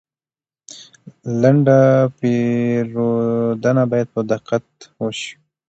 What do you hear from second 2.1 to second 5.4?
پیرودنه باید په دقت وشي.